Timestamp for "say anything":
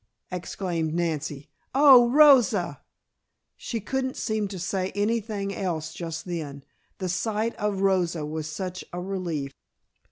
4.57-5.53